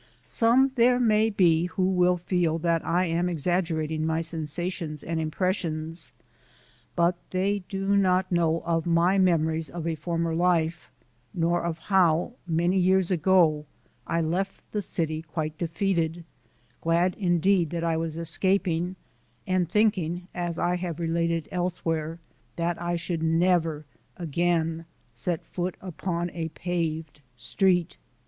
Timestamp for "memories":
9.19-9.69